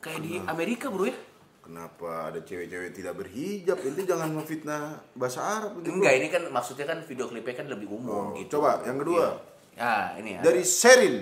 kayak 0.00 0.24
di 0.24 0.40
Amerika 0.40 0.88
bro 0.88 1.04
ya. 1.04 1.16
Kenapa 1.60 2.32
ada 2.32 2.40
cewek-cewek 2.40 2.90
tidak 2.90 3.14
berhijab? 3.14 3.78
Itu 3.78 4.00
jangan 4.02 4.32
memfitnah 4.32 5.04
bahasa 5.12 5.40
Arab. 5.40 5.78
gitu. 5.78 5.92
Enggak 5.92 6.12
ini 6.16 6.26
kan 6.26 6.42
maksudnya 6.48 6.86
kan 6.88 6.98
video 7.04 7.28
klipnya 7.28 7.54
kan 7.54 7.68
lebih 7.68 7.86
umum 7.86 8.10
Oh, 8.10 8.26
gitu. 8.34 8.58
Coba 8.58 8.80
yang 8.82 8.98
kedua. 8.98 9.38
Ya 9.76 10.16
ini 10.16 10.36
ya. 10.36 10.40
Dari 10.40 10.62
Sherin. 10.64 11.16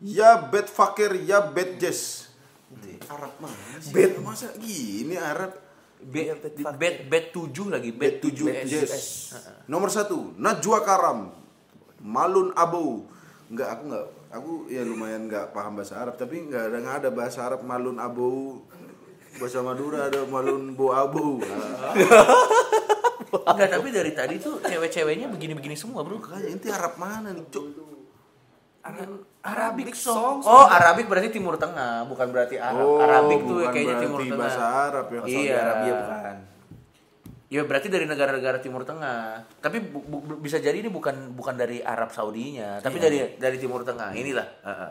Ya 0.00 0.30
bet 0.40 0.68
fakir, 0.68 1.12
ya 1.24 1.40
bet 1.42 1.76
jazz. 1.76 2.30
Arab 3.10 3.34
mana 3.42 3.52
sih? 3.82 3.90
Bet 3.90 4.16
masa 4.22 4.54
gini 4.56 5.18
Arab? 5.18 5.56
B, 6.00 6.32
bed 6.80 7.12
bed 7.12 7.24
7 7.28 7.68
lagi 7.68 7.92
bed 7.92 8.24
7 8.24 8.32
Bet 8.40 8.64
S. 8.64 8.70
jazz. 8.70 9.04
Nomor 9.66 9.92
satu, 9.92 10.32
Najwa 10.36 10.80
Karam. 10.80 11.28
Malun 12.00 12.56
Abu. 12.56 13.04
Enggak, 13.52 13.68
aku 13.68 13.82
enggak. 13.88 14.06
Aku 14.30 14.50
ya 14.70 14.80
lumayan 14.80 15.26
enggak 15.26 15.50
paham 15.50 15.74
bahasa 15.74 15.98
Arab, 15.98 16.14
tapi 16.14 16.40
enggak 16.40 16.70
ada 16.70 16.76
enggak 16.78 16.96
ada 17.02 17.10
bahasa 17.10 17.38
Arab 17.42 17.60
Malun 17.60 17.98
Abu. 17.98 18.62
Bahasa 19.38 19.60
Madura 19.62 20.08
ada 20.08 20.26
Malun 20.26 20.74
Bo 20.74 20.90
Abu. 20.90 21.38
Enggak 23.30 23.68
tapi 23.70 23.88
dari 23.94 24.10
tadi 24.10 24.42
tuh 24.42 24.58
cewek-ceweknya 24.58 25.30
begini-begini 25.30 25.78
semua 25.78 26.02
bro. 26.02 26.18
Makanya 26.18 26.48
inti 26.50 26.66
Arab 26.66 26.98
mana 26.98 27.30
nih, 27.30 27.46
Cuk? 27.46 27.66
Arabic 29.40 29.92
song. 29.92 30.40
Oh 30.42 30.66
Arabic 30.66 31.06
berarti 31.06 31.28
Timur 31.30 31.54
Tengah 31.60 32.04
bukan 32.08 32.26
berarti 32.32 32.56
Arab. 32.56 32.80
Oh, 32.80 32.98
Arabic 32.98 33.40
tuh 33.44 33.56
bukan 33.60 33.72
kayaknya 33.72 33.96
Timur 34.00 34.20
Tengah. 34.24 34.38
bahasa 34.40 34.62
Arab 34.88 35.06
ya. 35.08 35.20
Iya. 35.24 35.56
Arabia 35.56 35.92
bukan. 35.94 36.36
Ya 37.50 37.62
berarti 37.66 37.88
dari 37.90 38.06
negara-negara 38.06 38.58
Timur 38.62 38.82
Tengah. 38.86 39.42
Tapi 39.58 39.82
bu- 39.82 40.06
bu- 40.06 40.38
bisa 40.38 40.62
jadi 40.62 40.80
ini 40.80 40.88
bukan 40.88 41.34
bukan 41.34 41.58
dari 41.58 41.82
Arab 41.82 42.14
Saudinya, 42.14 42.78
tapi 42.78 43.02
dari 43.02 43.36
dari 43.36 43.56
Timur 43.58 43.82
Tengah. 43.82 44.14
Inilah. 44.14 44.48
Heeh. 44.64 44.90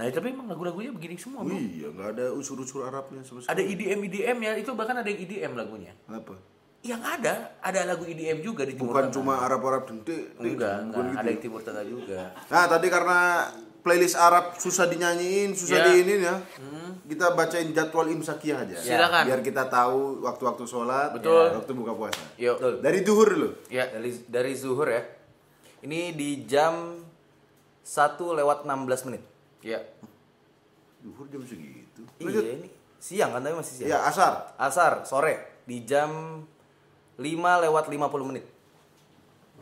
Nah, 0.00 0.08
tapi 0.08 0.32
emang 0.32 0.48
lagu-lagunya 0.48 0.88
begini 0.90 1.12
semua, 1.14 1.44
Bro. 1.44 1.52
Iya, 1.52 1.92
enggak 1.92 2.08
ada 2.16 2.24
unsur-unsur 2.32 2.88
Arabnya 2.88 3.20
sama 3.20 3.44
Ada 3.44 3.60
sekali. 3.60 3.76
EDM 3.76 4.00
EDM 4.08 4.38
ya, 4.40 4.52
itu 4.56 4.72
bahkan 4.72 4.96
ada 4.96 5.04
yang 5.04 5.20
EDM 5.20 5.52
lagunya. 5.52 5.92
Apa? 6.08 6.40
Yang 6.80 7.02
ada, 7.04 7.34
ada 7.60 7.80
lagu 7.84 8.08
EDM 8.08 8.40
juga 8.40 8.64
di 8.64 8.72
Timur 8.72 8.96
Bukan 8.96 9.04
Tengah. 9.04 9.16
cuma 9.20 9.32
Arab-Arab 9.44 9.82
dente. 9.84 10.32
enggak, 10.40 10.88
enggak. 10.88 11.04
gitu 11.04 11.12
ada 11.12 11.20
ya. 11.20 11.28
yang 11.28 11.40
Timur 11.44 11.60
Tengah 11.60 11.84
juga. 11.84 12.20
Nah, 12.48 12.64
tadi 12.64 12.86
karena 12.88 13.18
playlist 13.80 14.16
Arab 14.16 14.56
susah 14.56 14.88
dinyanyiin, 14.88 15.52
susah 15.52 15.76
Ya. 15.76 15.84
diinin 15.92 16.20
ya. 16.24 16.36
Kita 17.04 17.36
bacain 17.36 17.68
jadwal 17.70 18.08
imsakiyah 18.08 18.64
aja. 18.64 18.76
Silakan. 18.80 19.28
Biar 19.28 19.40
kita 19.44 19.68
tahu 19.68 20.24
waktu-waktu 20.24 20.64
sholat, 20.64 21.12
Betul. 21.12 21.52
waktu 21.52 21.72
buka 21.76 21.92
puasa. 21.92 22.24
Yuk. 22.40 22.56
Betul. 22.56 22.74
Dari 22.80 22.98
duhur 23.04 23.28
dulu. 23.28 23.48
Ya. 23.68 23.84
Dari 23.84 24.16
dari 24.24 24.52
zuhur 24.56 24.88
ya. 24.88 25.04
Ini 25.84 26.16
di 26.16 26.48
jam 26.48 26.96
1 27.82 28.32
lewat 28.32 28.64
16 28.64 29.04
menit. 29.04 29.20
Ya. 29.60 29.80
Duhur 31.00 31.28
jam 31.32 31.44
segitu. 31.44 32.02
Iya 32.20 32.60
ini 32.60 32.68
siang 33.00 33.32
kan 33.32 33.40
tapi 33.40 33.56
masih 33.56 33.74
siang. 33.84 33.90
Ya, 33.92 33.98
asar. 34.04 34.52
Asar 34.60 35.04
sore 35.08 35.64
di 35.64 35.84
jam 35.84 36.42
5 37.16 37.64
lewat 37.68 37.84
50 37.88 38.28
menit. 38.28 38.44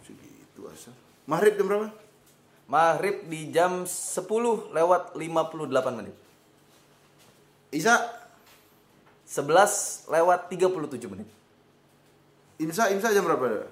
Segitu 0.03 0.67
asar. 0.71 0.95
Maghrib 1.27 1.55
jam 1.59 1.67
berapa? 1.67 1.89
Maghrib 2.69 3.25
di 3.27 3.49
jam 3.49 3.89
10 3.89 4.77
lewat 4.77 5.17
58 5.17 5.99
menit. 5.99 6.17
Isya, 7.69 8.01
11 9.29 10.09
lewat 10.09 10.49
37 10.49 11.09
menit. 11.13 11.29
imsa, 12.59 12.91
imsa 12.91 13.13
jam 13.13 13.29
berapa? 13.29 13.69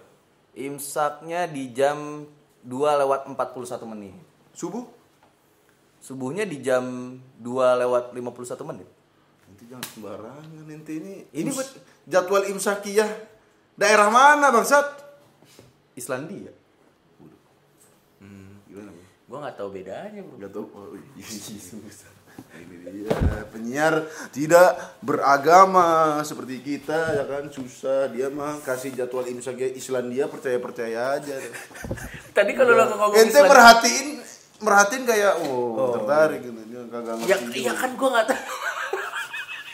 Imsaknya 0.57 1.49
di 1.49 1.73
jam 1.73 2.29
2 2.65 3.01
lewat 3.05 3.29
41 3.29 3.85
menit. 3.89 4.17
Subuh? 4.57 4.96
Subuhnya 6.07 6.47
di 6.47 6.63
jam 6.63 7.19
2 7.43 7.83
lewat 7.83 8.15
51 8.15 8.63
menit. 8.63 8.87
Nanti 9.43 9.63
jangan 9.67 9.87
sembarangan 9.91 10.47
nanti 10.63 10.93
ini. 11.03 11.15
Ini 11.35 11.51
buat- 11.51 12.07
jadwal 12.07 12.47
imsakiyah 12.47 13.11
daerah 13.75 14.07
mana 14.07 14.55
bangsat? 14.55 14.87
Islandia. 15.99 16.55
Gimana? 18.71 18.95
Bang? 18.95 19.07
Gua 19.27 19.39
nggak 19.43 19.57
tahu 19.59 19.69
bedanya, 19.75 20.21
Bro. 20.23 20.39
Gak 20.39 20.53
tahu. 20.55 20.65
Oh, 20.79 20.95
iya, 21.19 21.27
susah. 21.27 22.15
Ini 22.37 22.77
dia 22.85 23.17
penyiar 23.49 24.05
tidak 24.29 25.01
beragama 25.01 26.21
seperti 26.21 26.61
kita 26.61 27.17
ya 27.17 27.25
kan 27.25 27.49
susah 27.49 28.13
dia 28.13 28.29
mah 28.29 28.61
kasih 28.61 28.93
jadwal 28.93 29.25
imsak 29.25 29.57
Islandia 29.73 30.29
percaya 30.29 30.61
percaya 30.61 31.17
aja. 31.17 31.33
Tadi 32.37 32.53
kalau 32.53 32.77
lo 32.77 32.85
ngomong 32.93 33.17
Ente 33.17 33.41
Islam- 33.41 33.49
merhatiin 33.51 34.09
merhatiin 34.61 35.05
kayak 35.05 35.33
oh, 35.45 35.93
tertarik 35.97 36.41
gitu 36.41 36.61
dia 36.67 36.83
kagak 36.89 37.15
ngerti. 37.21 37.31
Ya, 37.31 37.37
juga. 37.39 37.55
iya 37.57 37.73
kan 37.77 37.91
gua 37.95 38.09
nggak 38.17 38.27
tahu. 38.33 38.41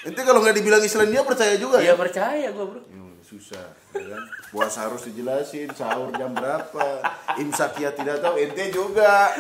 Ente 0.03 0.21
kalau 0.27 0.41
nggak 0.43 0.57
dibilang 0.59 0.83
Islandia 0.83 1.23
percaya 1.23 1.55
juga 1.55 1.79
Iya 1.79 1.95
ya? 1.95 1.95
percaya 1.95 2.47
gua, 2.51 2.65
Bro. 2.75 2.81
Hmm, 2.91 3.15
susah 3.23 3.65
ya 3.93 4.07
kan 4.13 4.23
puasa 4.51 4.85
harus 4.85 5.09
dijelasin 5.09 5.69
sahur 5.73 6.13
jam 6.13 6.33
berapa 6.37 7.01
imsakiyah 7.39 7.93
tidak 7.97 8.21
tahu 8.21 8.37
ente 8.37 8.69
juga 8.69 9.33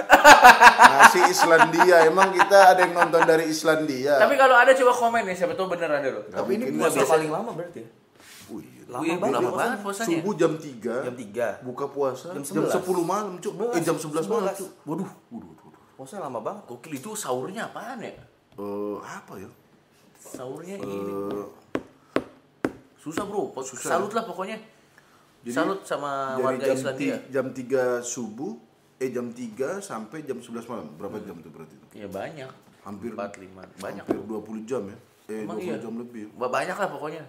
ngasih 0.88 1.28
Islandia 1.28 2.08
emang 2.08 2.32
kita 2.32 2.72
ada 2.72 2.80
yang 2.88 2.94
nonton 2.96 3.20
dari 3.24 3.48
Islandia 3.48 4.16
Tapi 4.16 4.34
kalau 4.40 4.56
ada 4.56 4.72
coba 4.72 4.92
komen 4.94 5.28
ya, 5.28 5.34
siapa 5.36 5.52
tahu 5.52 5.68
bener 5.68 5.90
ada 5.92 6.08
lo. 6.08 6.22
Tapi 6.24 6.50
ini 6.56 6.64
puasa 6.72 7.04
paling 7.04 7.28
lama 7.28 7.50
berarti 7.52 7.84
ya? 7.84 7.88
Wih, 8.48 8.66
Lama 8.84 9.00
Wih, 9.00 9.16
banget 9.16 9.36
lama 9.38 9.50
banget 9.52 9.78
puasanya. 9.80 10.08
subuh 10.18 10.32
jam 10.34 10.52
3 10.54 10.94
Jam 11.04 11.14
3. 11.14 11.46
buka 11.62 11.86
puasa 11.86 12.28
Jam 12.32 12.42
jam 12.42 12.64
11. 12.64 12.82
10 12.82 13.04
malam 13.04 13.32
cuk 13.38 13.54
eh 13.70 13.80
jam 13.80 13.96
11 13.96 14.26
malam 14.26 14.44
11. 14.48 14.58
cuk 14.58 14.70
waduh 14.84 15.10
waduh 15.28 15.50
waduh 15.54 15.70
Puasa 15.92 16.18
lama 16.18 16.40
banget. 16.40 16.62
Gokil 16.66 16.92
itu 16.96 17.10
sahurnya 17.14 17.68
apaan 17.68 18.00
ya? 18.00 18.10
Eh, 18.52 18.96
apa 18.98 19.38
ya 19.38 19.46
Sahurnya 20.18 20.74
ini. 20.76 20.96
Eh, 20.98 21.46
Susah, 22.96 23.22
Bro. 23.22 23.50
Susah. 23.56 23.98
Salut 23.98 24.10
lah 24.10 24.22
pokoknya. 24.22 24.58
Jadi, 25.42 25.50
Salut 25.52 25.82
sama 25.82 26.34
dari 26.34 26.42
warga 26.54 26.64
jam 26.64 26.76
Islandia. 26.76 27.16
jam 27.28 27.46
3 27.50 27.98
subuh 28.00 28.54
eh 28.96 29.10
jam 29.10 29.26
3 29.28 29.78
sampai 29.80 30.22
jam 30.22 30.38
11 30.38 30.66
malam. 30.66 30.86
Berapa 30.94 31.18
jam 31.20 31.34
tuh 31.36 31.50
berarti? 31.50 31.74
itu? 31.74 31.86
Ya 31.92 32.06
banyak. 32.06 32.50
Hampir 32.82 33.10
4 33.12 33.42
5 33.42 33.62
banyak. 33.76 34.02
Hampir 34.02 34.18
20 34.22 34.62
jam 34.62 34.82
ya. 34.86 34.98
Eh 35.28 35.42
Emang 35.42 35.54
20 35.56 35.66
iya? 35.66 35.76
jam 35.78 35.94
lebih. 35.96 36.22
Ba- 36.32 36.46
Banyak 36.48 36.76
lah 36.76 36.88
pokoknya. 36.88 37.22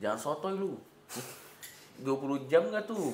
Jangan 0.00 0.18
sotoy 0.18 0.56
lu. 0.56 0.80
20 2.00 2.48
jam 2.48 2.64
nggak 2.64 2.88
tuh? 2.88 3.12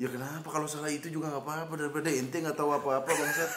Ya 0.00 0.08
kenapa 0.08 0.48
kalau 0.48 0.64
salah 0.68 0.88
itu 0.88 1.12
juga 1.12 1.28
nggak 1.32 1.44
apa-apa 1.44 1.72
daripada 1.76 2.08
ente 2.08 2.40
nggak 2.40 2.56
tahu 2.56 2.72
apa-apa 2.72 3.08
bangsat. 3.08 3.50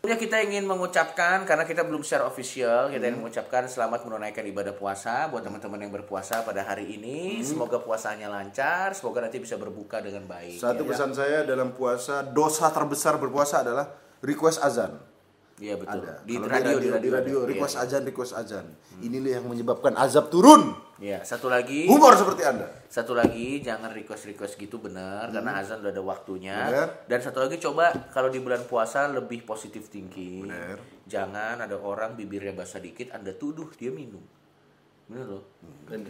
Ya 0.00 0.16
kita 0.16 0.40
ingin 0.40 0.64
mengucapkan 0.64 1.44
karena 1.44 1.68
kita 1.68 1.84
belum 1.84 2.00
secara 2.00 2.24
official 2.24 2.88
kita 2.88 3.04
ingin 3.04 3.20
mengucapkan 3.20 3.68
selamat 3.68 4.08
menunaikan 4.08 4.48
ibadah 4.48 4.72
puasa 4.72 5.28
buat 5.28 5.44
teman-teman 5.44 5.76
yang 5.76 5.92
berpuasa 5.92 6.40
pada 6.40 6.64
hari 6.64 6.88
ini. 6.96 7.44
Semoga 7.44 7.76
puasanya 7.84 8.32
lancar, 8.32 8.96
semoga 8.96 9.20
nanti 9.20 9.36
bisa 9.36 9.60
berbuka 9.60 10.00
dengan 10.00 10.24
baik. 10.24 10.56
Satu 10.56 10.88
pesan 10.88 11.12
saya 11.12 11.44
dalam 11.44 11.76
puasa 11.76 12.24
dosa 12.24 12.72
terbesar 12.72 13.20
berpuasa 13.20 13.60
adalah 13.60 13.92
request 14.24 14.64
azan. 14.64 14.96
Iya 15.60 15.76
betul. 15.76 16.00
Ada. 16.00 16.24
Di 16.24 16.34
radio, 16.40 16.76
di 16.80 16.88
radio, 16.88 16.96
di 16.96 17.08
radio 17.12 17.38
ada. 17.44 17.48
request 17.52 17.76
Iya, 17.76 17.84
azan, 17.84 18.02
request 18.08 18.32
azan. 18.32 18.66
Inilah 19.04 19.32
yang 19.36 19.44
menyebabkan 19.44 19.92
azab 20.00 20.32
turun. 20.32 20.72
Iya, 21.00 21.24
satu 21.24 21.48
lagi. 21.48 21.88
Humor 21.88 22.12
seperti 22.12 22.44
Anda. 22.44 22.68
Satu 22.84 23.16
lagi 23.16 23.64
jangan 23.64 23.88
request-request 23.88 24.60
gitu 24.60 24.84
benar 24.84 25.32
karena 25.32 25.56
azan 25.56 25.80
udah 25.80 25.96
ada 25.96 26.04
waktunya. 26.04 26.68
Benar. 26.68 26.88
Dan 27.08 27.18
satu 27.24 27.40
lagi 27.40 27.56
coba 27.56 27.88
kalau 28.12 28.28
di 28.28 28.36
bulan 28.36 28.68
puasa 28.68 29.08
lebih 29.08 29.48
positif 29.48 29.88
thinking. 29.88 30.44
Benar. 30.44 30.76
Jangan 31.08 31.56
ada 31.64 31.80
orang 31.80 32.20
bibirnya 32.20 32.52
basah 32.52 32.84
dikit 32.84 33.16
Anda 33.16 33.32
tuduh 33.32 33.72
dia 33.80 33.88
minum. 33.88 34.20
Bener 35.08 35.24
loh. 35.24 35.44
Dan 35.88 36.04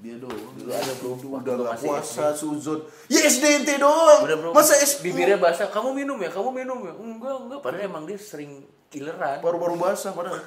dia 0.00 0.16
doang. 0.16 0.52
Dulu 0.56 0.72
ada 0.72 0.92
bro, 1.00 1.12
Udah 1.16 1.54
masih 1.76 1.88
puasa 1.88 2.24
suzon. 2.36 2.80
Ya 3.08 3.24
SD 3.24 3.64
ente 3.64 3.80
doang. 3.80 4.20
Udah 4.20 4.36
bro. 4.36 4.50
Masa 4.52 4.76
SD 4.76 5.12
bibirnya 5.12 5.40
basah, 5.40 5.72
kamu 5.72 5.96
minum 5.96 6.20
ya? 6.20 6.28
Kamu 6.28 6.52
minum 6.52 6.76
ya? 6.84 6.92
Enggak, 6.92 7.36
enggak. 7.40 7.60
Padahal 7.64 7.88
emang 7.88 8.04
dia 8.04 8.20
sering 8.20 8.64
killeran. 8.92 9.40
baru-baru 9.40 9.80
basah 9.80 10.12
padahal. 10.12 10.40